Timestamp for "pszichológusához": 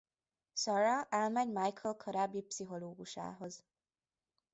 2.41-3.63